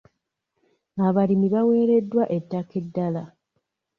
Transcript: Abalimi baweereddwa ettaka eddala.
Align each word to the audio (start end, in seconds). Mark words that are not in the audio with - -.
Abalimi 1.07 1.47
baweereddwa 1.53 2.23
ettaka 2.37 2.73
eddala. 2.81 3.23